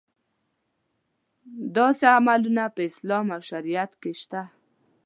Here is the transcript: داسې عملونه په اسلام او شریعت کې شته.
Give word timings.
داسې 1.75 2.05
عملونه 2.17 2.63
په 2.75 2.81
اسلام 2.89 3.25
او 3.35 3.41
شریعت 3.49 3.91
کې 4.01 4.11
شته. 4.21 4.41